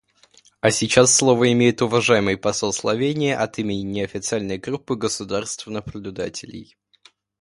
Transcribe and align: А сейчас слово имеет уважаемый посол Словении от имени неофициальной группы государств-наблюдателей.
А 0.61 0.71
сейчас 0.71 1.15
слово 1.15 1.51
имеет 1.53 1.83
уважаемый 1.83 2.35
посол 2.35 2.73
Словении 2.73 3.31
от 3.31 3.59
имени 3.59 3.83
неофициальной 3.83 4.57
группы 4.57 4.95
государств-наблюдателей. 4.95 6.75